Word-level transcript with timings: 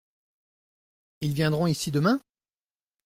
Ils 1.21 1.35
viendront 1.35 1.67
ici 1.67 1.91
demain? 1.91 2.19